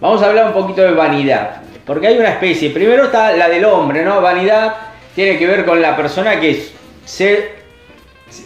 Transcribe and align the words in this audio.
vamos 0.00 0.22
a 0.22 0.26
hablar 0.26 0.46
un 0.46 0.52
poquito 0.52 0.82
de 0.82 0.92
vanidad. 0.92 1.62
Porque 1.84 2.06
hay 2.06 2.18
una 2.18 2.30
especie, 2.30 2.70
primero 2.70 3.04
está 3.04 3.32
la 3.32 3.48
del 3.48 3.64
hombre, 3.64 4.04
¿no? 4.04 4.20
Vanidad 4.20 4.74
tiene 5.14 5.38
que 5.38 5.46
ver 5.46 5.64
con 5.64 5.82
la 5.82 5.96
persona 5.96 6.38
que 6.38 6.68
se, 7.04 7.50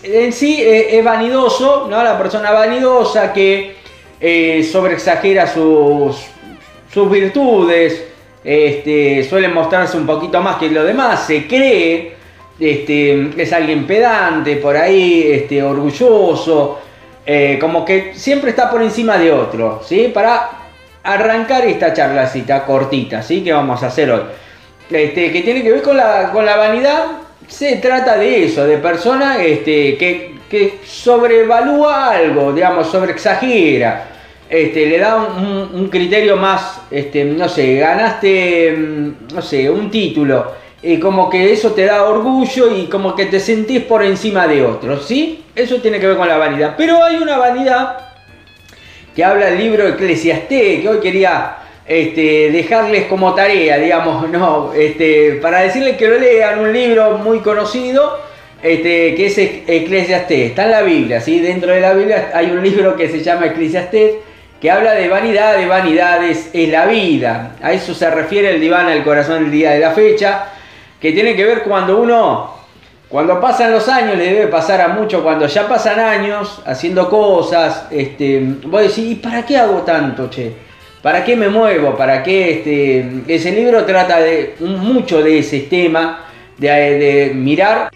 en 0.02 0.32
sí 0.32 0.62
eh, 0.62 0.98
es, 0.98 1.04
vanidoso, 1.04 1.86
¿no? 1.88 2.02
La 2.02 2.16
persona 2.16 2.52
vanidosa 2.52 3.32
que 3.32 3.76
eh, 4.20 4.66
sobreexagera 4.70 5.46
sus, 5.46 6.16
sus 6.92 7.10
virtudes, 7.10 8.04
este, 8.42 9.24
suele 9.24 9.48
mostrarse 9.48 9.96
un 9.96 10.06
poquito 10.06 10.40
más 10.40 10.56
que 10.56 10.70
lo 10.70 10.84
demás, 10.84 11.26
se 11.26 11.46
cree, 11.46 12.14
este, 12.58 13.30
es 13.36 13.52
alguien 13.52 13.86
pedante 13.86 14.56
por 14.56 14.76
ahí, 14.76 15.28
este, 15.32 15.62
orgulloso, 15.62 16.78
eh, 17.26 17.58
como 17.60 17.84
que 17.84 18.12
siempre 18.14 18.50
está 18.50 18.70
por 18.70 18.82
encima 18.82 19.16
de 19.18 19.32
otro, 19.32 19.82
¿sí? 19.84 20.10
Para 20.12 20.50
arrancar 21.02 21.64
esta 21.66 21.92
charlacita 21.92 22.64
cortita, 22.64 23.22
¿sí? 23.22 23.42
Que 23.42 23.52
vamos 23.52 23.82
a 23.82 23.86
hacer 23.86 24.10
hoy. 24.10 24.22
Este, 24.90 25.32
que 25.32 25.42
tiene 25.42 25.62
que 25.62 25.72
ver 25.72 25.82
con 25.82 25.96
la, 25.96 26.30
con 26.32 26.44
la 26.44 26.56
vanidad, 26.56 27.06
se 27.46 27.76
trata 27.76 28.16
de 28.16 28.44
eso, 28.44 28.66
de 28.66 28.78
persona 28.78 29.42
este, 29.42 29.96
que, 29.96 30.34
que 30.50 30.80
sobrevalúa 30.84 32.10
algo, 32.10 32.52
digamos, 32.52 32.88
sobreexagera. 32.88 34.10
Este, 34.48 34.86
le 34.86 34.98
da 34.98 35.16
un, 35.16 35.88
criterio 35.88 36.36
más, 36.36 36.82
este, 36.90 37.24
no 37.24 37.48
sé, 37.48 37.76
ganaste, 37.76 38.72
mm, 38.76 39.34
no 39.34 39.40
sé, 39.42 39.70
un 39.70 39.90
título, 39.90 40.52
y 40.82 40.98
como 41.00 41.30
que 41.30 41.50
eso 41.50 41.72
te 41.72 41.86
da 41.86 42.04
orgullo 42.04 42.76
y 42.76 42.86
como 42.86 43.16
que 43.16 43.26
te 43.26 43.40
sentís 43.40 43.82
por 43.82 44.04
encima 44.04 44.46
de 44.46 44.64
otros, 44.64 45.06
¿sí? 45.06 45.43
Eso 45.54 45.80
tiene 45.80 46.00
que 46.00 46.08
ver 46.08 46.16
con 46.16 46.28
la 46.28 46.36
vanidad. 46.36 46.74
Pero 46.76 47.02
hay 47.02 47.16
una 47.16 47.38
vanidad 47.38 47.98
que 49.14 49.24
habla 49.24 49.48
el 49.48 49.58
libro 49.58 49.86
Eclesiastés, 49.86 50.80
que 50.80 50.88
hoy 50.88 51.00
quería 51.00 51.56
este, 51.86 52.50
dejarles 52.50 53.04
como 53.04 53.34
tarea, 53.34 53.78
digamos, 53.78 54.28
no, 54.30 54.72
este, 54.74 55.38
para 55.42 55.60
decirles 55.60 55.96
que 55.96 56.08
lo 56.08 56.18
lean, 56.18 56.58
un 56.58 56.72
libro 56.72 57.18
muy 57.18 57.38
conocido, 57.40 58.20
este, 58.62 59.14
que 59.14 59.26
es 59.26 59.38
Eclesiastés, 59.38 60.50
está 60.50 60.64
en 60.64 60.70
la 60.70 60.82
Biblia, 60.82 61.20
dentro 61.20 61.72
de 61.72 61.80
la 61.80 61.92
Biblia 61.92 62.30
hay 62.34 62.50
un 62.50 62.62
libro 62.62 62.96
que 62.96 63.08
se 63.08 63.22
llama 63.22 63.46
Eclesiastés, 63.46 64.14
que 64.60 64.70
habla 64.70 64.94
de 64.94 65.08
vanidad, 65.08 65.58
de 65.58 65.66
vanidades 65.66 66.48
es 66.54 66.70
la 66.70 66.86
vida, 66.86 67.56
a 67.60 67.72
eso 67.74 67.94
se 67.94 68.10
refiere 68.10 68.50
el 68.50 68.60
diván 68.60 68.86
al 68.86 69.04
corazón 69.04 69.42
del 69.44 69.52
día 69.52 69.72
de 69.72 69.80
la 69.80 69.90
fecha, 69.90 70.46
que 70.98 71.12
tiene 71.12 71.36
que 71.36 71.44
ver 71.44 71.62
cuando 71.62 71.98
uno, 72.00 72.53
cuando 73.14 73.40
pasan 73.40 73.70
los 73.70 73.88
años, 73.88 74.18
le 74.18 74.24
debe 74.24 74.46
pasar 74.48 74.80
a 74.80 74.88
mucho, 74.88 75.22
cuando 75.22 75.46
ya 75.46 75.68
pasan 75.68 76.00
años 76.00 76.60
haciendo 76.66 77.08
cosas, 77.08 77.86
este, 77.88 78.40
vos 78.64 78.80
decís, 78.82 79.12
¿y 79.12 79.14
para 79.14 79.46
qué 79.46 79.56
hago 79.56 79.82
tanto, 79.82 80.28
che? 80.28 80.52
¿Para 81.00 81.24
qué 81.24 81.36
me 81.36 81.48
muevo? 81.48 81.94
¿Para 81.96 82.24
qué? 82.24 82.54
Este, 82.54 83.22
ese 83.28 83.52
libro 83.52 83.84
trata 83.84 84.18
de 84.18 84.56
mucho 84.58 85.22
de 85.22 85.38
ese 85.38 85.60
tema, 85.60 86.24
de, 86.58 87.30
mirar, 87.32 87.88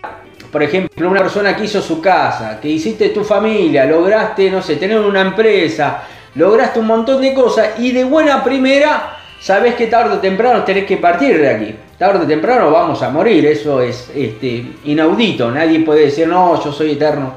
por 0.52 0.62
ejemplo, 0.62 1.10
una 1.10 1.22
persona 1.22 1.56
que 1.56 1.64
hizo 1.64 1.82
su 1.82 2.00
casa, 2.00 2.60
que 2.62 2.68
hiciste 2.68 3.08
tu 3.08 3.24
familia, 3.24 3.86
lograste, 3.86 4.48
no 4.52 4.62
sé, 4.62 4.76
tener 4.76 5.00
una 5.00 5.22
empresa, 5.22 6.04
lograste 6.36 6.78
un 6.78 6.86
montón 6.86 7.20
de 7.20 7.34
cosas 7.34 7.70
y 7.80 7.90
de 7.90 8.04
buena 8.04 8.44
primera 8.44 9.16
sabes 9.40 9.74
que 9.74 9.88
tarde 9.88 10.14
o 10.14 10.18
temprano 10.20 10.62
tenés 10.62 10.84
que 10.84 10.96
partir 10.96 11.40
de 11.40 11.48
aquí. 11.48 11.74
Tarde 11.98 12.24
o 12.24 12.28
temprano 12.28 12.70
vamos 12.70 13.02
a 13.02 13.10
morir, 13.10 13.44
eso 13.46 13.80
es 13.80 14.08
este, 14.14 14.64
inaudito, 14.84 15.50
nadie 15.50 15.80
puede 15.80 16.06
decir, 16.06 16.28
no, 16.28 16.62
yo 16.62 16.70
soy 16.70 16.92
eterno. 16.92 17.32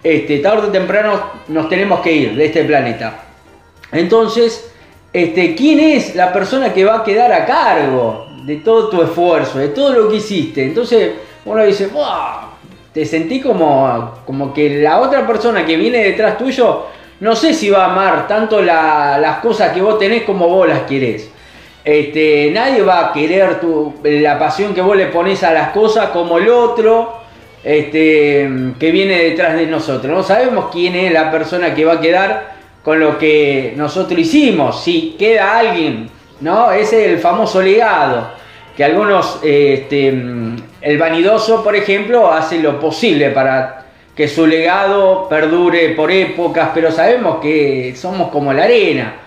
Este, 0.00 0.38
tarde 0.38 0.68
o 0.68 0.70
temprano 0.70 1.20
nos 1.48 1.68
tenemos 1.68 1.98
que 2.00 2.12
ir 2.12 2.36
de 2.36 2.46
este 2.46 2.62
planeta. 2.64 3.24
Entonces, 3.90 4.70
este, 5.12 5.56
quién 5.56 5.80
es 5.80 6.14
la 6.14 6.32
persona 6.32 6.72
que 6.72 6.84
va 6.84 6.98
a 6.98 7.04
quedar 7.04 7.32
a 7.32 7.44
cargo 7.46 8.26
de 8.44 8.56
todo 8.56 8.88
tu 8.90 9.02
esfuerzo, 9.02 9.58
de 9.58 9.68
todo 9.68 9.92
lo 9.92 10.08
que 10.08 10.16
hiciste. 10.16 10.62
Entonces 10.62 11.14
uno 11.44 11.64
dice, 11.64 11.90
te 12.92 13.04
sentí 13.04 13.40
como, 13.40 14.20
como 14.24 14.54
que 14.54 14.82
la 14.82 15.00
otra 15.00 15.26
persona 15.26 15.66
que 15.66 15.76
viene 15.76 15.98
detrás 16.04 16.38
tuyo, 16.38 16.86
no 17.18 17.34
sé 17.34 17.52
si 17.52 17.70
va 17.70 17.86
a 17.86 17.90
amar 17.90 18.28
tanto 18.28 18.62
las 18.62 19.38
cosas 19.38 19.72
que 19.72 19.82
vos 19.82 19.98
tenés 19.98 20.22
como 20.22 20.48
vos 20.48 20.68
las 20.68 20.82
querés. 20.82 21.30
Este, 21.86 22.50
nadie 22.52 22.82
va 22.82 23.06
a 23.06 23.12
querer 23.12 23.60
tu, 23.60 23.94
la 24.02 24.40
pasión 24.40 24.74
que 24.74 24.80
vos 24.80 24.96
le 24.96 25.06
pones 25.06 25.44
a 25.44 25.52
las 25.52 25.70
cosas 25.70 26.08
como 26.08 26.38
el 26.38 26.48
otro 26.48 27.20
este, 27.62 28.50
que 28.80 28.90
viene 28.90 29.22
detrás 29.22 29.54
de 29.54 29.68
nosotros. 29.68 30.12
No 30.12 30.24
sabemos 30.24 30.66
quién 30.72 30.96
es 30.96 31.12
la 31.12 31.30
persona 31.30 31.76
que 31.76 31.84
va 31.84 31.92
a 31.94 32.00
quedar 32.00 32.56
con 32.82 32.98
lo 32.98 33.16
que 33.18 33.74
nosotros 33.76 34.18
hicimos. 34.18 34.82
Si 34.82 35.14
queda 35.16 35.60
alguien, 35.60 36.10
¿no? 36.40 36.72
Ese 36.72 37.04
es 37.04 37.12
el 37.12 37.18
famoso 37.20 37.62
legado. 37.62 38.30
Que 38.76 38.82
algunos, 38.82 39.38
este, 39.44 40.08
el 40.08 40.98
vanidoso, 40.98 41.62
por 41.62 41.76
ejemplo, 41.76 42.32
hace 42.32 42.58
lo 42.58 42.80
posible 42.80 43.30
para 43.30 43.84
que 44.16 44.26
su 44.26 44.44
legado 44.44 45.28
perdure 45.28 45.90
por 45.90 46.10
épocas, 46.10 46.70
pero 46.74 46.90
sabemos 46.90 47.38
que 47.40 47.94
somos 47.94 48.30
como 48.30 48.52
la 48.52 48.64
arena. 48.64 49.20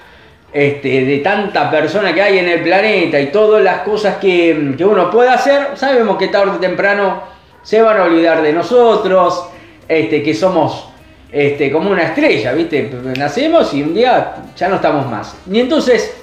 Este, 0.52 1.06
de 1.06 1.20
tanta 1.20 1.70
persona 1.70 2.12
que 2.12 2.24
hay 2.24 2.40
en 2.40 2.50
el 2.50 2.64
planeta 2.64 3.20
y 3.20 3.28
todas 3.28 3.62
las 3.62 3.82
cosas 3.82 4.18
que, 4.18 4.74
que 4.76 4.84
uno 4.84 5.12
puede 5.12 5.30
hacer, 5.30 5.70
sabemos 5.76 6.18
que 6.18 6.30
tarde 6.30 6.54
o 6.54 6.60
temprano 6.60 7.22
se 7.62 7.80
van 7.84 7.98
a 8.00 8.06
olvidar 8.06 8.42
de 8.42 8.52
nosotros, 8.52 9.46
este, 9.88 10.24
que 10.24 10.34
somos 10.34 10.90
este, 11.32 11.72
como 11.72 11.92
una 11.92 12.04
estrella, 12.04 12.54
¿viste? 12.54 12.90
Nacemos 13.16 13.74
y 13.76 13.84
un 13.84 13.94
día 13.94 14.38
ya 14.56 14.70
no 14.70 14.78
estamos 14.78 15.06
más. 15.08 15.36
Y 15.52 15.59
entonces, 15.59 16.16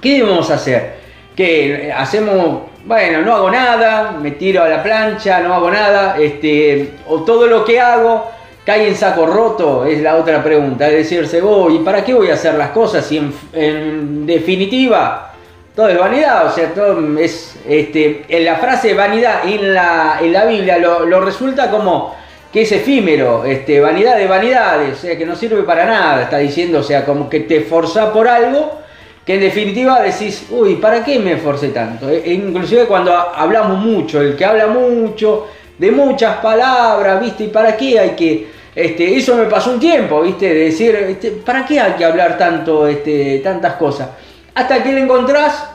¿qué 0.00 0.18
debemos 0.18 0.50
hacer? 0.50 0.94
Que 1.36 1.92
hacemos, 1.96 2.62
bueno, 2.84 3.22
no 3.22 3.34
hago 3.34 3.50
nada, 3.50 4.10
me 4.20 4.32
tiro 4.32 4.64
a 4.64 4.68
la 4.68 4.82
plancha, 4.82 5.40
no 5.40 5.54
hago 5.54 5.70
nada, 5.70 6.16
este, 6.18 6.94
o 7.06 7.20
todo 7.20 7.46
lo 7.46 7.64
que 7.64 7.80
hago 7.80 8.28
cae 8.64 8.88
en 8.88 8.94
saco 8.94 9.26
roto, 9.26 9.84
es 9.84 10.00
la 10.00 10.16
otra 10.16 10.42
pregunta. 10.42 10.88
Es 10.88 10.94
decirse, 10.94 11.40
voy, 11.40 11.76
¿y 11.76 11.78
para 11.80 12.04
qué 12.04 12.14
voy 12.14 12.30
a 12.30 12.34
hacer 12.34 12.54
las 12.54 12.70
cosas 12.70 13.04
si 13.04 13.18
en, 13.52 14.26
definitiva 14.26 15.32
todo 15.74 15.88
es 15.88 15.98
vanidad? 15.98 16.46
O 16.46 16.52
sea, 16.52 16.72
todo 16.72 17.18
es, 17.18 17.56
este, 17.68 18.24
en 18.28 18.44
la 18.44 18.56
frase 18.56 18.94
vanidad 18.94 19.46
en 19.46 19.74
la, 19.74 20.18
en 20.20 20.32
la 20.32 20.44
Biblia 20.44 20.78
lo, 20.78 21.20
resulta 21.20 21.70
como 21.70 22.14
que 22.52 22.62
es 22.62 22.72
efímero, 22.72 23.44
este, 23.46 23.80
vanidad 23.80 24.18
de 24.18 24.26
vanidades, 24.26 24.98
o 24.98 25.00
sea, 25.00 25.16
que 25.16 25.24
no 25.24 25.34
sirve 25.34 25.62
para 25.62 25.86
nada, 25.86 26.22
está 26.22 26.36
diciendo, 26.36 26.80
o 26.80 26.82
sea, 26.82 27.02
como 27.06 27.30
que 27.30 27.40
te 27.40 27.62
forza 27.62 28.12
por 28.12 28.28
algo, 28.28 28.78
que 29.24 29.36
en 29.36 29.40
definitiva 29.40 30.02
decís, 30.02 30.48
uy, 30.50 30.74
¿para 30.74 31.02
qué 31.02 31.18
me 31.18 31.32
esforcé 31.32 31.68
tanto? 31.68 32.10
E, 32.10 32.18
e 32.18 32.34
inclusive 32.34 32.84
cuando 32.84 33.16
hablamos 33.16 33.78
mucho, 33.78 34.20
el 34.20 34.36
que 34.36 34.44
habla 34.44 34.66
mucho, 34.66 35.46
de 35.78 35.90
muchas 35.90 36.36
palabras, 36.36 37.20
¿viste? 37.20 37.44
¿Y 37.44 37.48
para 37.48 37.76
qué 37.76 37.98
hay 37.98 38.10
que...? 38.10 38.62
Este, 38.74 39.16
eso 39.16 39.36
me 39.36 39.44
pasó 39.44 39.72
un 39.72 39.80
tiempo, 39.80 40.22
¿viste? 40.22 40.48
De 40.48 40.64
decir, 40.64 40.94
este, 40.94 41.30
¿para 41.30 41.66
qué 41.66 41.78
hay 41.78 41.92
que 41.92 42.04
hablar 42.04 42.38
tanto, 42.38 42.86
este, 42.86 43.40
tantas 43.40 43.74
cosas? 43.74 44.08
Hasta 44.54 44.82
que 44.82 44.92
le 44.92 45.00
encontrás, 45.00 45.68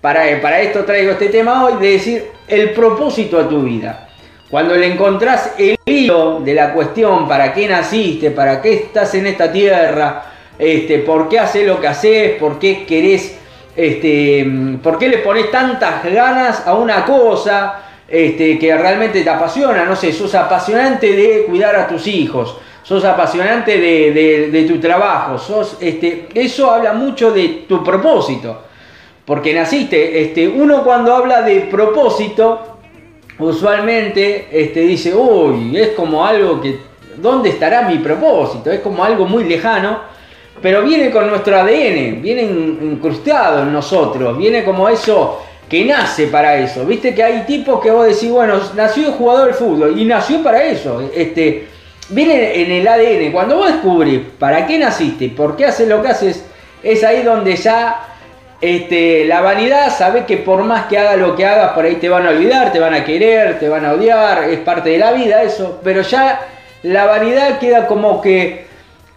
para, 0.00 0.40
para 0.40 0.60
esto 0.60 0.84
traigo 0.84 1.12
este 1.12 1.30
tema 1.30 1.64
hoy, 1.64 1.80
de 1.80 1.90
decir 1.90 2.24
el 2.46 2.70
propósito 2.70 3.40
a 3.40 3.48
tu 3.48 3.62
vida. 3.62 4.08
Cuando 4.48 4.76
le 4.76 4.86
encontrás 4.86 5.54
el 5.58 5.76
hilo 5.84 6.40
de 6.40 6.54
la 6.54 6.72
cuestión, 6.72 7.26
para 7.26 7.52
qué 7.52 7.66
naciste, 7.66 8.30
para 8.30 8.62
qué 8.62 8.74
estás 8.74 9.12
en 9.16 9.26
esta 9.26 9.50
tierra, 9.50 10.22
este, 10.56 10.98
por 10.98 11.28
qué 11.28 11.40
haces 11.40 11.66
lo 11.66 11.80
que 11.80 11.88
haces, 11.88 12.38
por 12.38 12.60
qué 12.60 12.84
querés, 12.86 13.36
este, 13.74 14.46
por 14.80 14.96
qué 14.98 15.08
le 15.08 15.18
pones 15.18 15.50
tantas 15.50 16.04
ganas 16.04 16.64
a 16.64 16.74
una 16.74 17.04
cosa 17.04 17.80
este, 18.08 18.58
que 18.58 18.76
realmente 18.76 19.22
te 19.22 19.30
apasiona, 19.30 19.84
no 19.84 19.96
sé, 19.96 20.12
sos 20.12 20.34
apasionante 20.34 21.12
de 21.12 21.44
cuidar 21.46 21.74
a 21.76 21.88
tus 21.88 22.06
hijos, 22.06 22.56
sos 22.82 23.04
apasionante 23.04 23.78
de, 23.78 24.64
tu 24.68 24.78
trabajo, 24.78 25.38
sos, 25.38 25.78
este, 25.80 26.28
eso 26.34 26.70
habla 26.70 26.92
mucho 26.92 27.32
de 27.32 27.64
tu 27.68 27.82
propósito, 27.82 28.62
porque 29.24 29.54
naciste, 29.54 30.22
este, 30.22 30.46
uno 30.46 30.84
cuando 30.84 31.14
habla 31.14 31.42
de 31.42 31.62
propósito, 31.62 32.78
usualmente 33.38 34.48
este, 34.52 34.80
dice, 34.80 35.14
uy, 35.14 35.76
es 35.78 35.88
como 35.90 36.26
algo 36.26 36.60
que, 36.60 36.78
¿dónde 37.16 37.48
estará 37.48 37.88
mi 37.88 37.98
propósito? 37.98 38.70
Es 38.70 38.80
como 38.80 39.02
algo 39.02 39.24
muy 39.24 39.44
lejano, 39.44 40.00
pero 40.60 40.82
viene 40.82 41.10
con 41.10 41.28
nuestro 41.28 41.56
ADN, 41.56 42.22
viene 42.22 42.42
incrustado 42.42 43.62
en 43.62 43.72
nosotros, 43.72 44.36
viene 44.36 44.62
como 44.62 44.88
eso 44.88 45.40
que 45.68 45.84
nace 45.84 46.26
para 46.26 46.56
eso. 46.56 46.84
Viste 46.84 47.14
que 47.14 47.22
hay 47.22 47.40
tipos 47.42 47.80
que 47.80 47.90
vos 47.90 48.06
decís, 48.06 48.30
bueno, 48.30 48.60
nació 48.74 49.12
jugador 49.12 49.48
de 49.48 49.54
fútbol 49.54 49.98
y 49.98 50.04
nació 50.04 50.42
para 50.42 50.62
eso. 50.64 51.10
Este, 51.14 51.66
viene 52.08 52.62
en 52.62 52.70
el 52.70 52.86
ADN. 52.86 53.32
Cuando 53.32 53.56
vos 53.56 53.68
descubrís 53.68 54.20
para 54.38 54.66
qué 54.66 54.78
naciste, 54.78 55.28
por 55.28 55.56
qué 55.56 55.66
haces 55.66 55.88
lo 55.88 56.02
que 56.02 56.08
haces, 56.08 56.44
es 56.82 57.02
ahí 57.02 57.22
donde 57.22 57.56
ya 57.56 58.14
este, 58.60 59.24
la 59.24 59.40
vanidad, 59.40 59.96
sabe 59.96 60.24
que 60.24 60.36
por 60.38 60.62
más 60.64 60.86
que 60.86 60.98
haga 60.98 61.16
lo 61.16 61.34
que 61.34 61.46
hagas, 61.46 61.72
por 61.72 61.84
ahí 61.84 61.96
te 61.96 62.08
van 62.08 62.26
a 62.26 62.30
olvidar, 62.30 62.72
te 62.72 62.80
van 62.80 62.94
a 62.94 63.04
querer, 63.04 63.58
te 63.58 63.68
van 63.68 63.84
a 63.84 63.92
odiar, 63.92 64.44
es 64.44 64.60
parte 64.60 64.90
de 64.90 64.98
la 64.98 65.12
vida 65.12 65.42
eso, 65.42 65.80
pero 65.82 66.02
ya 66.02 66.40
la 66.82 67.06
vanidad 67.06 67.58
queda 67.58 67.86
como 67.86 68.20
que 68.20 68.66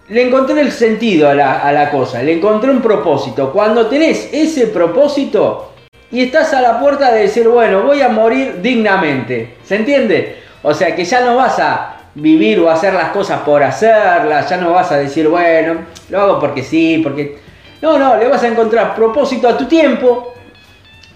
le 0.09 0.21
encontré 0.21 0.61
el 0.61 0.71
sentido 0.71 1.29
a 1.29 1.33
la, 1.33 1.59
a 1.59 1.71
la 1.73 1.89
cosa, 1.91 2.23
le 2.23 2.33
encontré 2.33 2.71
un 2.71 2.81
propósito. 2.81 3.51
Cuando 3.51 3.87
tenés 3.87 4.29
ese 4.31 4.67
propósito 4.67 5.73
y 6.11 6.23
estás 6.23 6.53
a 6.53 6.61
la 6.61 6.79
puerta 6.79 7.11
de 7.11 7.21
decir, 7.21 7.47
bueno, 7.47 7.83
voy 7.83 8.01
a 8.01 8.09
morir 8.09 8.61
dignamente, 8.61 9.55
¿se 9.63 9.75
entiende? 9.75 10.37
O 10.63 10.73
sea 10.73 10.95
que 10.95 11.03
ya 11.03 11.21
no 11.21 11.35
vas 11.35 11.59
a 11.59 11.97
vivir 12.15 12.59
o 12.59 12.69
hacer 12.69 12.93
las 12.93 13.09
cosas 13.09 13.41
por 13.41 13.61
hacerlas, 13.61 14.49
ya 14.49 14.57
no 14.57 14.71
vas 14.71 14.91
a 14.91 14.97
decir, 14.97 15.27
bueno, 15.27 15.81
lo 16.09 16.21
hago 16.21 16.39
porque 16.39 16.63
sí, 16.63 17.01
porque... 17.03 17.37
No, 17.79 17.99
no, 17.99 18.17
le 18.17 18.27
vas 18.27 18.41
a 18.41 18.47
encontrar 18.47 18.95
propósito 18.95 19.47
a 19.47 19.55
tu 19.55 19.65
tiempo, 19.65 20.33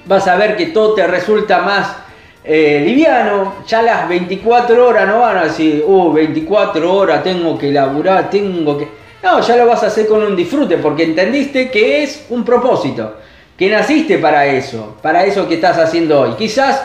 vas 0.05 0.27
a 0.27 0.35
ver 0.35 0.55
que 0.55 0.67
todo 0.67 0.93
te 0.93 1.07
resulta 1.07 1.59
más 1.59 1.95
eh, 2.43 2.83
liviano, 2.85 3.55
ya 3.67 3.81
las 3.81 4.07
24 4.07 4.87
horas 4.87 5.07
no 5.07 5.21
van 5.21 5.37
a 5.37 5.43
decir, 5.45 5.83
uh, 5.85 6.13
24 6.13 6.93
horas 6.93 7.23
tengo 7.23 7.57
que 7.57 7.71
laburar, 7.71 8.29
tengo 8.29 8.77
que... 8.77 8.87
No, 9.23 9.39
ya 9.41 9.55
lo 9.55 9.65
vas 9.65 9.83
a 9.83 9.87
hacer 9.87 10.07
con 10.07 10.21
un 10.21 10.35
disfrute, 10.35 10.77
porque 10.77 11.03
entendiste 11.03 11.71
que 11.71 12.03
es 12.03 12.27
un 12.29 12.43
propósito, 12.43 13.15
que 13.61 13.69
naciste 13.69 14.17
para 14.17 14.47
eso, 14.47 14.95
para 15.03 15.23
eso 15.23 15.47
que 15.47 15.53
estás 15.53 15.77
haciendo 15.77 16.19
hoy. 16.19 16.31
Quizás 16.31 16.83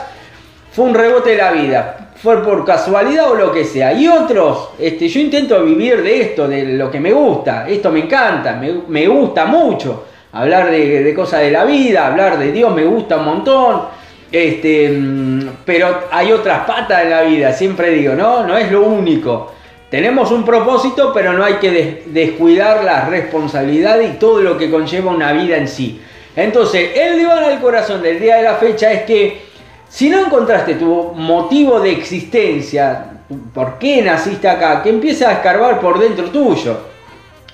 fue 0.71 0.85
un 0.85 0.95
rebote 0.95 1.31
de 1.31 1.39
la 1.39 1.51
vida, 1.51 2.11
fue 2.23 2.45
por 2.45 2.67
casualidad 2.67 3.31
o 3.31 3.35
lo 3.35 3.51
que 3.51 3.65
sea. 3.65 3.95
Y 3.95 4.07
otros, 4.07 4.73
este, 4.79 5.09
yo 5.09 5.21
intento 5.21 5.65
vivir 5.65 6.03
de 6.03 6.21
esto, 6.21 6.47
de 6.47 6.65
lo 6.65 6.91
que 6.91 7.01
me 7.01 7.15
gusta, 7.15 7.67
esto 7.67 7.91
me 7.91 8.01
encanta, 8.01 8.53
me, 8.53 9.09
gusta 9.09 9.47
mucho. 9.47 10.05
Hablar 10.33 10.71
de, 10.71 11.03
de 11.03 11.15
cosas 11.15 11.41
de 11.41 11.51
la 11.51 11.65
vida, 11.65 12.09
hablar 12.09 12.39
de 12.39 12.53
Dios 12.53 12.71
me 12.75 12.85
gusta 12.85 13.17
un 13.17 13.25
montón 13.25 13.83
este, 14.31 14.91
mm, 14.91 15.49
pero 15.65 16.01
hay 16.11 16.31
otras 16.31 16.67
patas 16.67 17.05
en 17.05 17.11
la 17.11 17.23
vida, 17.23 17.55
siempre 17.55 17.89
digo, 17.89 18.15
¿no? 18.15 18.47
No 18.47 18.59
es 18.59 18.71
lo 18.71 18.83
único. 18.83 19.55
Tenemos 19.89 20.31
un 20.31 20.45
propósito, 20.45 21.11
pero 21.15 21.33
no 21.33 21.43
hay 21.43 21.55
que 21.55 22.03
descuidar 22.05 22.85
la 22.85 23.07
responsabilidad 23.07 23.99
y 24.01 24.19
todo 24.19 24.43
lo 24.43 24.59
que 24.59 24.71
conlleva 24.71 25.11
una 25.11 25.33
vida 25.33 25.57
en 25.57 25.69
sí. 25.69 26.03
Entonces, 26.37 26.91
el 26.95 27.17
diván 27.17 27.43
al 27.43 27.61
corazón 27.61 28.03
del 28.03 28.21
día 28.21 28.37
de 28.37 28.43
la 28.43 28.57
fecha 28.57 28.93
es 28.93 29.03
que 29.03 29.47
si 29.89 30.11
no 30.11 30.27
encontraste 30.27 30.75
tu 30.75 31.13
motivo 31.15 31.81
de 31.81 31.93
existencia, 31.93 33.07
por 33.55 33.79
qué 33.79 34.03
naciste 34.03 34.47
acá, 34.47 34.83
que 34.83 34.91
empieces 34.91 35.27
a 35.27 35.33
escarbar 35.33 35.81
por 35.81 35.99
dentro 35.99 36.27
tuyo. 36.27 36.79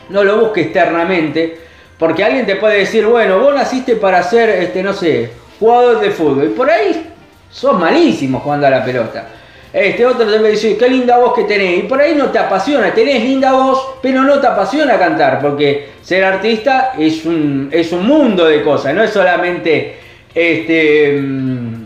No 0.08 0.24
lo 0.24 0.40
busques 0.40 0.66
externamente, 0.66 1.58
porque 1.96 2.24
alguien 2.24 2.44
te 2.44 2.56
puede 2.56 2.78
decir, 2.78 3.06
bueno, 3.06 3.38
vos 3.38 3.54
naciste 3.54 3.94
para 3.96 4.22
ser, 4.24 4.50
este, 4.50 4.82
no 4.82 4.92
sé, 4.92 5.30
jugador 5.60 6.00
de 6.00 6.10
fútbol. 6.10 6.46
Y 6.46 6.48
por 6.48 6.68
ahí 6.68 7.10
sos 7.48 7.78
malísimo 7.78 8.40
jugando 8.40 8.66
a 8.66 8.70
la 8.70 8.84
pelota. 8.84 9.28
Este 9.72 10.04
otro 10.04 10.26
te 10.26 10.50
dice, 10.50 10.76
qué 10.76 10.88
linda 10.88 11.18
voz 11.18 11.32
que 11.34 11.44
tenés. 11.44 11.78
Y 11.78 11.82
por 11.84 12.00
ahí 12.00 12.14
no 12.14 12.26
te 12.26 12.38
apasiona, 12.38 12.92
tenés 12.92 13.22
linda 13.22 13.52
voz, 13.52 13.94
pero 14.02 14.22
no 14.22 14.38
te 14.38 14.46
apasiona 14.46 14.98
cantar, 14.98 15.40
porque 15.40 15.88
ser 16.02 16.24
artista 16.24 16.92
es 16.98 17.24
un, 17.24 17.70
es 17.72 17.90
un 17.92 18.06
mundo 18.06 18.44
de 18.46 18.62
cosas, 18.62 18.94
no 18.94 19.02
es 19.02 19.10
solamente 19.10 19.96
este, 20.34 21.18
mm, 21.18 21.84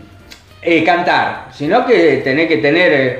eh, 0.61 0.83
cantar, 0.83 1.47
sino 1.51 1.85
que 1.85 2.17
tenés 2.23 2.47
que 2.47 2.57
tener... 2.57 2.93
Eh, 2.93 3.19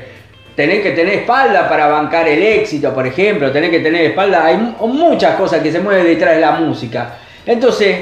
tenés 0.58 0.82
que 0.82 0.90
tener 0.90 1.20
espalda 1.20 1.70
para 1.70 1.86
bancar 1.86 2.28
el 2.28 2.42
éxito, 2.42 2.92
por 2.92 3.06
ejemplo, 3.06 3.52
tenés 3.52 3.70
que 3.70 3.80
tener 3.80 4.06
espalda, 4.06 4.44
hay 4.44 4.58
muchas 4.58 5.36
cosas 5.36 5.62
que 5.62 5.72
se 5.72 5.80
mueven 5.80 6.08
detrás 6.08 6.34
de 6.34 6.42
la 6.42 6.54
música. 6.54 7.20
Entonces, 7.46 7.98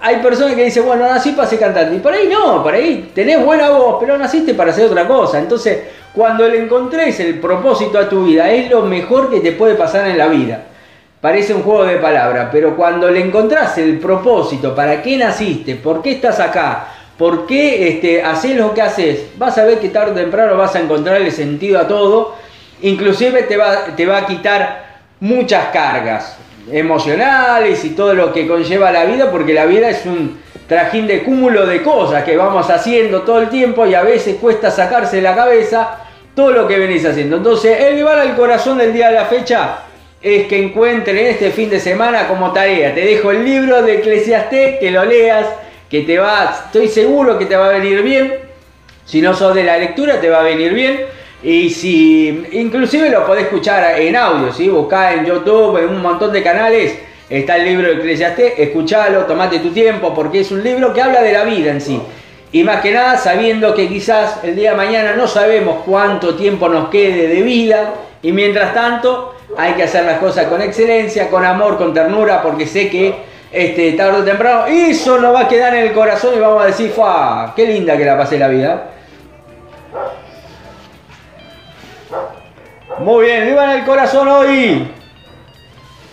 hay 0.00 0.16
personas 0.16 0.54
que 0.54 0.64
dicen, 0.64 0.84
bueno, 0.84 1.06
nací 1.06 1.32
para 1.32 1.48
ser 1.48 1.58
cantante. 1.58 1.96
Y 1.96 1.98
por 1.98 2.12
ahí 2.12 2.28
no, 2.28 2.62
por 2.62 2.74
ahí 2.74 3.10
tenés 3.14 3.44
buena 3.44 3.70
voz, 3.70 3.96
pero 4.00 4.18
naciste 4.18 4.54
para 4.54 4.70
hacer 4.70 4.86
otra 4.86 5.06
cosa. 5.06 5.38
Entonces, 5.38 5.78
cuando 6.12 6.46
le 6.48 6.62
encontrés 6.62 7.18
el 7.20 7.40
propósito 7.40 7.98
a 7.98 8.08
tu 8.08 8.24
vida, 8.24 8.50
es 8.50 8.70
lo 8.70 8.82
mejor 8.82 9.30
que 9.30 9.40
te 9.40 9.52
puede 9.52 9.74
pasar 9.74 10.06
en 10.08 10.18
la 10.18 10.28
vida. 10.28 10.64
Parece 11.20 11.54
un 11.54 11.62
juego 11.62 11.84
de 11.84 11.96
palabras, 11.96 12.48
pero 12.52 12.76
cuando 12.76 13.10
le 13.10 13.20
encontrás 13.20 13.78
el 13.78 13.98
propósito, 13.98 14.74
para 14.74 15.02
qué 15.02 15.16
naciste, 15.16 15.74
por 15.76 16.02
qué 16.02 16.12
estás 16.12 16.40
acá, 16.40 16.88
por 17.16 17.46
qué 17.46 17.88
este, 17.88 18.22
haces 18.22 18.54
lo 18.56 18.74
que 18.74 18.82
haces, 18.82 19.26
vas 19.38 19.56
a 19.56 19.64
ver 19.64 19.80
que 19.80 19.88
tarde 19.88 20.12
o 20.12 20.14
temprano 20.14 20.56
vas 20.56 20.74
a 20.76 20.80
encontrarle 20.80 21.30
sentido 21.30 21.80
a 21.80 21.88
todo. 21.88 22.34
Inclusive 22.82 23.44
te 23.44 23.56
va, 23.56 23.96
te 23.96 24.04
va 24.04 24.18
a 24.18 24.26
quitar 24.26 25.00
muchas 25.20 25.66
cargas 25.72 26.36
emocionales 26.70 27.84
y 27.84 27.90
todo 27.90 28.14
lo 28.14 28.32
que 28.32 28.46
conlleva 28.46 28.90
la 28.90 29.04
vida, 29.04 29.30
porque 29.30 29.54
la 29.54 29.66
vida 29.66 29.90
es 29.90 30.04
un 30.06 30.40
trajín 30.66 31.06
de 31.06 31.22
cúmulo 31.22 31.66
de 31.66 31.82
cosas 31.82 32.24
que 32.24 32.36
vamos 32.36 32.68
haciendo 32.70 33.22
todo 33.22 33.40
el 33.40 33.48
tiempo 33.48 33.86
y 33.86 33.94
a 33.94 34.02
veces 34.02 34.36
cuesta 34.36 34.70
sacarse 34.70 35.16
de 35.16 35.22
la 35.22 35.34
cabeza 35.34 35.98
todo 36.34 36.50
lo 36.50 36.68
que 36.68 36.78
venís 36.78 37.04
haciendo. 37.04 37.36
Entonces, 37.36 37.80
el 37.80 37.96
llevar 37.96 38.18
al 38.18 38.36
corazón 38.36 38.78
del 38.78 38.92
día 38.92 39.08
de 39.08 39.14
la 39.14 39.24
fecha 39.26 39.78
es 40.20 40.46
que 40.46 40.62
encuentren 40.62 41.18
este 41.18 41.50
fin 41.50 41.70
de 41.70 41.80
semana 41.80 42.26
como 42.26 42.52
tarea. 42.52 42.94
Te 42.94 43.02
dejo 43.02 43.30
el 43.30 43.44
libro 43.44 43.82
de 43.82 43.98
Eclesiastés, 43.98 44.78
que 44.78 44.90
lo 44.90 45.04
leas, 45.04 45.46
que 45.88 46.02
te 46.02 46.18
va, 46.18 46.62
estoy 46.66 46.88
seguro 46.88 47.38
que 47.38 47.46
te 47.46 47.56
va 47.56 47.66
a 47.66 47.72
venir 47.72 48.02
bien. 48.02 48.34
Si 49.04 49.22
no 49.22 49.34
sos 49.34 49.54
de 49.54 49.62
la 49.62 49.78
lectura, 49.78 50.20
te 50.20 50.28
va 50.28 50.40
a 50.40 50.42
venir 50.42 50.74
bien. 50.74 51.06
Y 51.42 51.70
si 51.70 52.46
inclusive 52.52 53.10
lo 53.10 53.26
podés 53.26 53.44
escuchar 53.44 54.00
en 54.00 54.16
audio, 54.16 54.52
¿sí? 54.52 54.68
buscá 54.68 55.12
en 55.12 55.26
YouTube, 55.26 55.76
en 55.78 55.90
un 55.90 56.00
montón 56.00 56.32
de 56.32 56.42
canales, 56.42 56.98
está 57.28 57.56
el 57.56 57.64
libro 57.64 57.88
de 57.88 57.94
Eclesiastés, 57.94 58.54
escuchalo, 58.58 59.26
tomate 59.26 59.58
tu 59.58 59.70
tiempo, 59.70 60.14
porque 60.14 60.40
es 60.40 60.50
un 60.50 60.62
libro 60.62 60.92
que 60.92 61.02
habla 61.02 61.22
de 61.22 61.32
la 61.32 61.44
vida 61.44 61.70
en 61.70 61.80
sí. 61.80 62.00
Y 62.52 62.64
más 62.64 62.80
que 62.80 62.92
nada 62.92 63.18
sabiendo 63.18 63.74
que 63.74 63.88
quizás 63.88 64.42
el 64.42 64.56
día 64.56 64.70
de 64.70 64.76
mañana 64.76 65.14
no 65.14 65.26
sabemos 65.26 65.82
cuánto 65.84 66.36
tiempo 66.36 66.68
nos 66.68 66.88
quede 66.88 67.28
de 67.28 67.42
vida, 67.42 67.92
y 68.22 68.32
mientras 68.32 68.72
tanto 68.72 69.34
hay 69.56 69.74
que 69.74 69.82
hacer 69.82 70.04
las 70.04 70.18
cosas 70.18 70.46
con 70.46 70.62
excelencia, 70.62 71.28
con 71.28 71.44
amor, 71.44 71.76
con 71.76 71.92
ternura, 71.92 72.42
porque 72.42 72.66
sé 72.66 72.88
que 72.88 73.14
este, 73.52 73.92
tarde 73.92 74.20
o 74.20 74.24
temprano 74.24 74.66
eso 74.66 75.18
nos 75.18 75.34
va 75.34 75.42
a 75.42 75.48
quedar 75.48 75.74
en 75.74 75.84
el 75.88 75.92
corazón 75.92 76.34
y 76.34 76.40
vamos 76.40 76.62
a 76.62 76.66
decir, 76.66 76.90
¡fua! 76.90 77.52
¡Qué 77.54 77.66
linda 77.66 77.96
que 77.96 78.04
la 78.04 78.16
pasé 78.16 78.38
la 78.38 78.48
vida! 78.48 78.90
Muy 82.98 83.26
bien, 83.26 83.46
diván 83.46 83.68
al 83.68 83.84
corazón 83.84 84.26
hoy. 84.26 84.88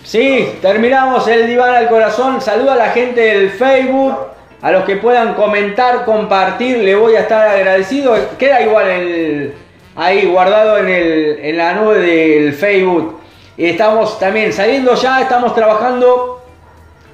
Sí, 0.04 0.58
terminamos 0.62 1.26
el 1.30 1.48
diván 1.48 1.74
al 1.74 1.88
corazón. 1.88 2.42
Saluda 2.42 2.74
a 2.74 2.76
la 2.78 2.90
gente 2.90 3.22
del 3.22 3.52
Facebook, 3.52 4.18
a 4.62 4.72
los 4.72 4.84
que 4.84 4.98
puedan 4.98 5.34
comentar, 5.34 6.04
compartir, 6.04 6.80
le 6.80 6.94
voy 6.96 7.16
a 7.16 7.22
estar 7.22 7.48
agradecido. 7.48 8.16
Queda 8.38 8.62
igual 8.62 8.90
el, 8.90 9.54
ahí 9.96 10.26
guardado 10.26 10.78
en, 10.78 10.90
el, 10.90 11.40
en 11.42 11.58
la 11.58 11.74
nube 11.74 12.00
del 12.00 12.54
Facebook. 12.54 13.18
Estamos 13.58 14.20
también 14.20 14.52
saliendo 14.52 14.96
ya, 14.96 15.22
estamos 15.22 15.56
trabajando 15.56 16.44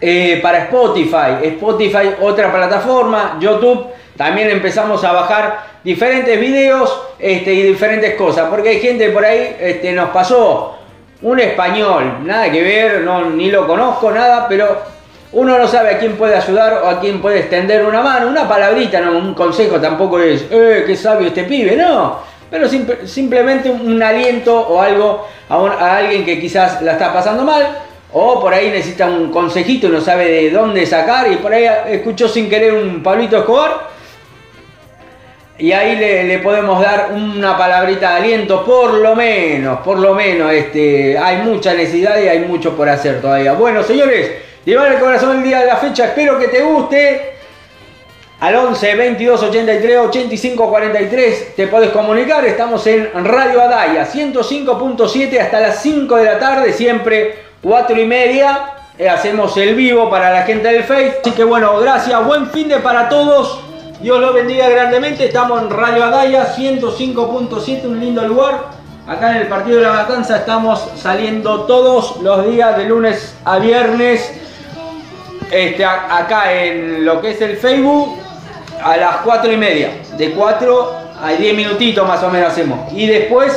eh, 0.02 0.40
para 0.42 0.64
Spotify. 0.64 1.44
Spotify, 1.44 2.16
otra 2.22 2.52
plataforma, 2.52 3.38
YouTube. 3.40 3.86
También 4.20 4.50
empezamos 4.50 5.02
a 5.06 5.14
bajar 5.14 5.60
diferentes 5.82 6.38
videos 6.38 6.94
este, 7.18 7.54
y 7.54 7.62
diferentes 7.62 8.16
cosas, 8.16 8.50
porque 8.50 8.68
hay 8.68 8.82
gente 8.82 9.12
por 9.12 9.24
ahí, 9.24 9.56
este, 9.58 9.94
nos 9.94 10.10
pasó 10.10 10.76
un 11.22 11.40
español, 11.40 12.18
nada 12.26 12.52
que 12.52 12.62
ver, 12.62 13.00
no, 13.00 13.30
ni 13.30 13.50
lo 13.50 13.66
conozco, 13.66 14.12
nada, 14.12 14.46
pero 14.50 14.78
uno 15.32 15.58
no 15.58 15.66
sabe 15.70 15.92
a 15.92 16.00
quién 16.00 16.18
puede 16.18 16.36
ayudar 16.36 16.82
o 16.84 16.90
a 16.90 17.00
quién 17.00 17.22
puede 17.22 17.40
extender 17.40 17.86
una 17.86 18.02
mano, 18.02 18.28
una 18.28 18.46
palabrita, 18.46 19.00
un 19.10 19.34
consejo 19.34 19.80
tampoco 19.80 20.20
es, 20.20 20.48
eh, 20.52 20.84
qué 20.86 20.98
sabio 20.98 21.30
este 21.30 21.46
pibe, 21.46 21.78
no, 21.78 22.20
pero 22.52 22.68
simplemente 22.68 23.70
un 23.70 24.04
aliento 24.04 24.54
o 24.54 24.82
algo 24.82 25.30
a, 25.48 25.56
a 25.56 25.98
alguien 26.00 26.26
que 26.26 26.42
quizás 26.42 26.82
la 26.82 26.92
está 26.92 27.14
pasando 27.14 27.46
mal. 27.46 27.66
O 28.12 28.42
por 28.42 28.52
ahí 28.52 28.72
necesita 28.72 29.06
un 29.06 29.32
consejito 29.32 29.86
y 29.86 29.92
no 29.92 30.02
sabe 30.02 30.26
de 30.26 30.50
dónde 30.50 30.84
sacar 30.88 31.32
y 31.32 31.36
por 31.36 31.54
ahí 31.54 31.70
escuchó 31.90 32.28
sin 32.28 32.50
querer 32.50 32.74
un 32.74 33.04
Pablito 33.04 33.38
Escobar 33.38 33.99
y 35.60 35.74
ahí 35.74 35.98
le, 35.98 36.40
podemos 36.40 36.82
dar 36.82 37.12
una 37.14 37.58
palabrita 37.58 38.12
de 38.12 38.18
aliento, 38.18 38.64
por 38.64 38.94
lo 38.94 39.14
menos, 39.14 39.82
por 39.82 40.00
lo 40.00 40.14
menos, 40.14 40.54
este, 40.54 41.18
hay 41.18 41.40
mucha 41.40 41.74
necesidad 41.74 42.18
y 42.22 42.30
hay 42.30 42.40
mucho 42.40 42.78
por 42.78 42.88
hacer 42.88 43.20
todavía. 43.20 43.54
Bueno, 43.54 43.84
señores, 43.84 44.32
llevar 44.64 44.94
el 44.94 45.00
corazón 45.00 45.38
el 45.38 45.44
día 45.44 45.60
de 45.60 45.66
la 45.66 45.76
fecha, 45.76 46.06
espero 46.06 46.40
que 46.40 46.48
te 46.48 46.62
guste. 46.62 47.34
Al 48.40 48.56
11 48.56 48.96
22 48.96 49.44
83 49.44 49.98
85 49.98 50.70
43 50.70 51.56
te 51.58 51.68
podés 51.68 51.90
comunicar. 51.90 52.46
Estamos 52.46 52.88
en 52.88 53.10
Radio 53.26 53.62
Adaya 53.62 54.08
105.7 54.08 55.42
hasta 55.42 55.60
las 55.60 55.82
5 55.82 56.16
de 56.16 56.24
la 56.24 56.40
tarde, 56.40 56.72
siempre 56.72 57.36
4 57.62 58.00
y 58.00 58.06
media. 58.06 58.76
Eh, 58.98 59.10
hacemos 59.10 59.58
el 59.58 59.76
vivo 59.76 60.10
para 60.10 60.32
la 60.32 60.44
gente 60.44 60.70
del 60.70 60.86
Face. 60.86 61.18
Así 61.20 61.32
que 61.32 61.44
bueno, 61.44 61.78
gracias, 61.80 62.26
buen 62.26 62.50
fin 62.50 62.70
de 62.70 62.78
para 62.78 63.10
todos. 63.10 63.69
Dios 64.02 64.22
lo 64.22 64.32
bendiga 64.32 64.70
grandemente. 64.70 65.26
Estamos 65.26 65.62
en 65.62 65.70
Radio 65.70 66.06
Adaya 66.06 66.56
105.7, 66.56 67.86
un 67.86 68.00
lindo 68.00 68.26
lugar. 68.26 68.68
Acá 69.06 69.32
en 69.32 69.42
el 69.42 69.48
Partido 69.48 69.78
de 69.78 69.84
la 69.84 69.92
Matanza 69.92 70.38
estamos 70.38 70.82
saliendo 70.96 71.64
todos 71.64 72.22
los 72.22 72.50
días 72.50 72.78
de 72.78 72.86
lunes 72.86 73.36
a 73.44 73.60
viernes. 73.60 74.32
Este, 75.52 75.84
acá 75.84 76.54
en 76.54 77.04
lo 77.04 77.20
que 77.20 77.32
es 77.32 77.42
el 77.42 77.58
Facebook 77.58 78.18
a 78.82 78.96
las 78.96 79.18
4 79.18 79.52
y 79.52 79.58
media. 79.58 79.92
De 80.18 80.32
4 80.32 80.92
a 81.22 81.32
10 81.34 81.56
minutitos 81.56 82.08
más 82.08 82.24
o 82.24 82.30
menos 82.30 82.52
hacemos. 82.52 82.94
Y 82.94 83.06
después 83.06 83.52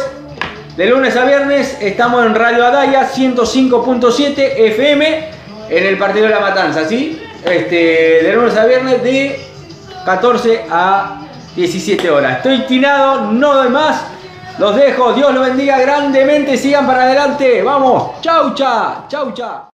De 0.76 0.86
lunes 0.86 1.14
a 1.16 1.26
viernes 1.26 1.76
estamos 1.82 2.24
en 2.24 2.34
Radio 2.34 2.64
Adaya 2.66 3.06
105.7 3.06 4.54
FM 4.56 5.28
en 5.68 5.86
el 5.86 5.98
partido 5.98 6.24
de 6.26 6.32
la 6.32 6.40
Matanza, 6.40 6.88
¿sí? 6.88 7.22
Este, 7.44 8.22
de 8.22 8.32
lunes 8.32 8.56
a 8.56 8.64
viernes 8.64 9.02
de 9.02 9.51
14 10.04 10.66
a 10.70 11.20
17 11.54 12.10
horas. 12.10 12.38
Estoy 12.38 12.66
tinado, 12.66 13.32
no 13.32 13.54
doy 13.54 13.68
más. 13.68 14.04
Los 14.58 14.76
dejo, 14.76 15.12
Dios 15.14 15.32
los 15.32 15.46
bendiga 15.46 15.78
grandemente, 15.78 16.56
sigan 16.56 16.86
para 16.86 17.04
adelante. 17.04 17.62
Vamos, 17.62 18.20
chau, 18.20 18.54
cha, 18.54 19.04
chau, 19.08 19.32
cha. 19.32 19.71